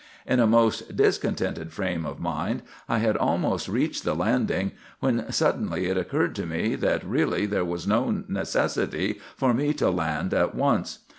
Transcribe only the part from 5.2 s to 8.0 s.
suddenly it occurred to me that really there was